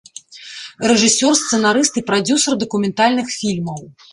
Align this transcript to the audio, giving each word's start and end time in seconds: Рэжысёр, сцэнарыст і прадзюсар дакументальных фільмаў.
Рэжысёр, 0.91 1.33
сцэнарыст 1.41 2.01
і 2.01 2.05
прадзюсар 2.09 2.53
дакументальных 2.65 3.27
фільмаў. 3.39 3.81